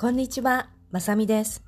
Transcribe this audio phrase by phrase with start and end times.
[0.00, 1.64] こんにちは、まさみです。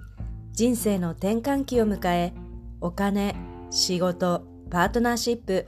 [0.52, 2.32] 人生の転換期を迎え、
[2.80, 3.34] お金、
[3.70, 5.66] 仕事、パートナーシップ、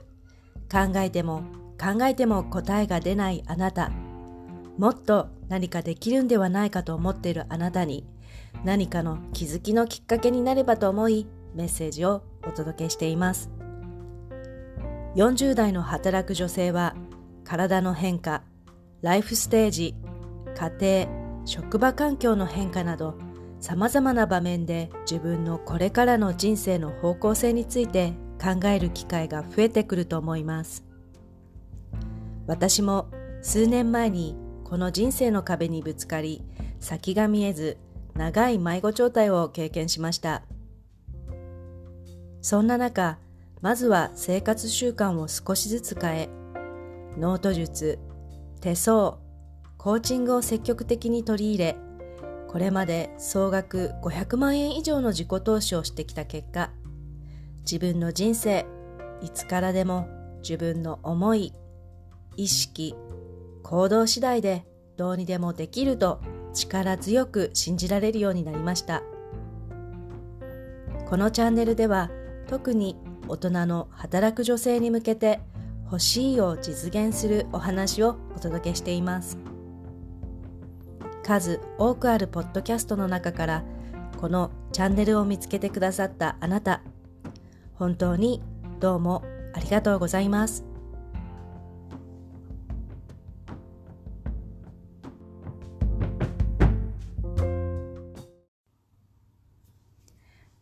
[0.71, 1.43] 考えても
[1.77, 3.91] 考えても答えが出ないあなた、
[4.77, 8.07] もっと何かできるんではないかと思っているあなたに、
[8.63, 13.49] 何かの気づきのきっかけになればと思い、メッセージをお届けしています。
[15.17, 16.95] 40代の働く女性は、
[17.43, 18.41] 体の変化、
[19.01, 19.95] ライフステージ、
[20.55, 23.15] 家庭、職場環境の変化など
[23.59, 30.83] 様々な場面で自分のこれからの人生の方向性について考える機会が増えてくると思います。
[32.45, 33.07] 私も
[33.41, 34.35] 数年前に
[34.65, 36.43] この人生の壁にぶつかり
[36.79, 37.77] 先が見えず
[38.15, 40.43] 長い迷子状態を経験しました。
[42.41, 43.17] そんな中
[43.61, 46.29] まずは生活習慣を少しずつ変え
[47.17, 47.99] ノート術
[48.59, 49.22] 手相
[49.83, 51.75] コーチングを積極的に取り入れ、
[52.47, 56.71] これまで総額500万円以上の自己投資をしてきた結果、
[57.69, 58.65] 自分の人生、
[59.21, 60.07] いつからでも
[60.41, 61.51] 自分の思い、
[62.37, 62.95] 意識、
[63.61, 66.21] 行動次第でどうにでもできると
[66.53, 69.03] 力強く信じられるようになりました。
[71.09, 72.09] このチャンネルでは
[72.47, 72.95] 特に
[73.27, 75.41] 大人の働く女性に向けて
[75.83, 79.52] 欲しいを実現するお話をお届けしています。
[81.23, 83.63] 数多くあるポッドキャストの中から
[84.19, 86.81] このチャンネルを見つけてくださったあなた。
[87.75, 88.41] 本当に
[88.79, 90.65] どうもありがとうございます。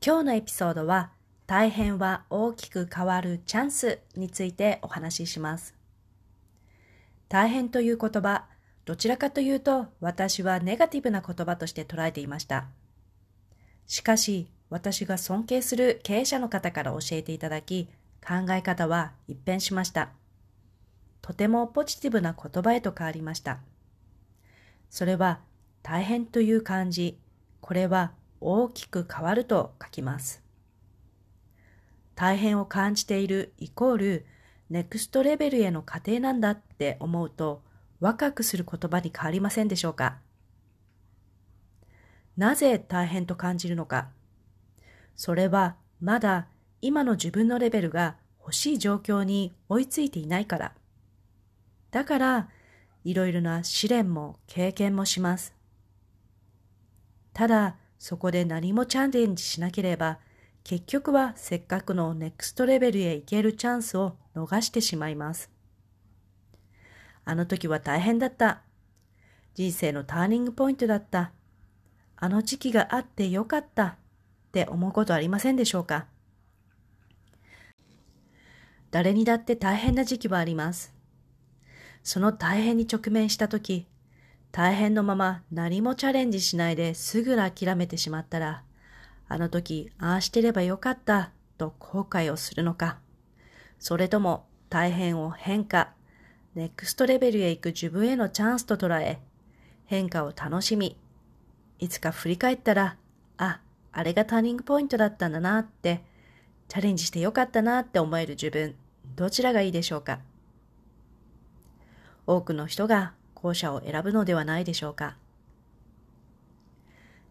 [0.03, 1.11] 今日のエピソードは
[1.45, 5.75] 大変は大きく変わるチャンスについてお話しします。
[7.29, 8.45] 大変という言葉
[8.92, 12.66] どちらかというと私はネガティブな言葉として捉えていました。
[13.88, 17.88] しかし私が尊敬する経営者の方から教えていただき
[18.19, 20.09] 考え方は一変しました。
[21.22, 23.62] とてもポジティブな言葉へと変わりました。
[24.90, 25.40] それは
[25.84, 27.18] 大変という漢字、
[27.62, 30.44] これは大きく変わると書きます。
[32.16, 34.25] 大変を感じているイコール
[34.69, 37.62] ネクストレベルへの過程なんだって思うと
[38.01, 40.17] 若くする言葉に変わりませんでしょうか？
[42.35, 44.09] なぜ大変と感じるのか？
[45.16, 46.47] それはまだ
[46.81, 50.73] 今の自分のレベルが欲しい状況に追いついていないから。
[51.91, 52.50] だから、
[53.03, 55.53] いろいろな試練も経験もします。
[57.33, 60.18] ただ、そこで何もチャレンジしなければ、
[60.63, 65.51] 結局はせっかくのネクストレベルへ行けるチャンスを逃してしまいます。
[67.31, 68.59] あの時は大変だった。
[69.53, 71.31] 人生のターニングポイントだった。
[72.18, 73.96] あの時期があってよかったっ
[74.52, 76.08] て思うことありませんでしょうか
[78.92, 80.94] 誰にだって大変な時期はあります。
[82.03, 83.88] その大変に直面した時、
[84.52, 88.63] 大変のまま何もチャレンジしないですぐ諦めてしまったら、
[89.30, 93.00] あの時ああしてればよかったと後悔をするのか、
[93.80, 95.94] それとも大変を変化、
[96.53, 99.19] ネクストレベルへ行く自分へのチャンスと捉え、
[99.85, 100.97] 変化を楽しみ、
[101.79, 102.97] いつか振り返ったら、
[103.38, 103.62] あ、
[103.94, 106.01] あれがターニングポイントだったんだなって、
[106.67, 108.75] チャレンジしてよかったなって思える自分、
[109.16, 110.19] どちらがいいでしょうか？
[112.28, 115.16] 多くの人が後者を選ぶのではないでしょうか？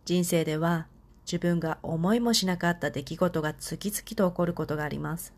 [0.05, 0.87] 人生では
[1.25, 5.33] 自分が思いもしなかった出来事が次々と起こることがあります。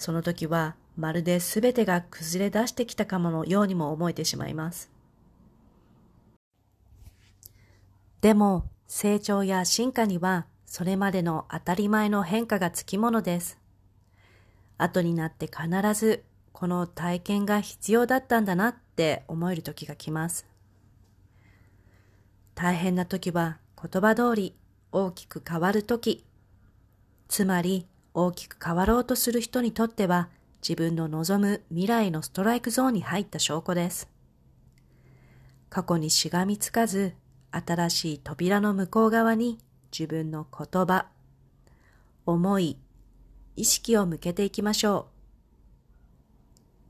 [0.00, 4.90] その時はまるで全てが崩れ出してきたかものようにも思えてしまいます。
[8.22, 13.58] でも、成長や進化にはそれまでの当たり前の変化がつきものです。
[14.78, 20.46] 後になって必ずこの体験が必要だったんだなって思える時が来ます。
[22.54, 24.56] 大変な時は言葉通り
[24.92, 26.24] 大きく変わる時、
[27.28, 30.28] つまり大きく変わろうとする人にとっては
[30.62, 34.08] 自分の望む未来のストライクゾーンに入った証拠です。
[35.70, 37.14] 過去にしがみつかず、
[37.52, 39.58] 新しい扉の向こう側に
[39.92, 41.06] 自分の言葉、
[42.26, 42.76] 思い、
[43.56, 45.04] 意識を向けていきましょう。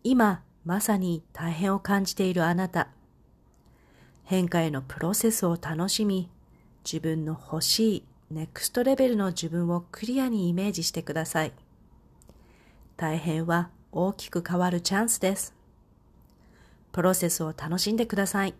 [0.02, 2.88] 今、まさに大変を感じているあなた。
[4.24, 6.30] 変化へのプロセスを楽しみ、
[6.84, 11.52] 自分の欲しいネクストレベルの自分をクリアにイメージしてください。
[12.96, 15.52] 大変は大きく変わるチャンスです。
[16.92, 18.54] プロセスを楽しんでください。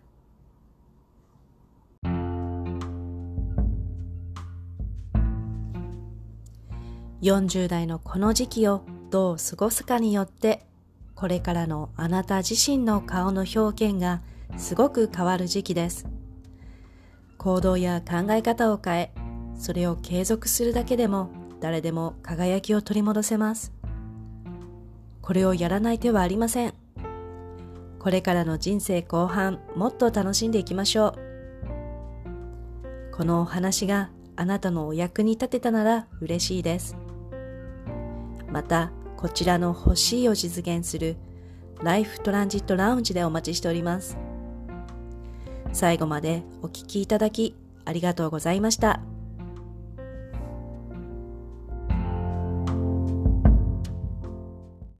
[7.21, 10.65] 40代のこの時期をどう過ごすかによって
[11.13, 14.21] これからのあなた自身の顔の表現が
[14.57, 16.07] すごく変わる時期です
[17.37, 19.20] 行動や考え方を変え
[19.55, 23.71] それを継続するだけでも誰でも輝きを取り戻せます。
[25.21, 26.73] これをやらない手はありません。
[27.99, 31.15] これからの人生後半、もっと楽しんでいきましょう。
[33.15, 36.97] このお話があなたのお役に立てたなら嬉しいです。
[38.49, 41.15] また、こちらの欲しいを実現する
[41.83, 44.17] ライフトランジットラウンジでお待ちしております。
[45.73, 47.55] 最後までお聴きいただき
[47.85, 49.10] ありがとうございました。